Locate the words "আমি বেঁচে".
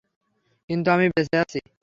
0.91-1.37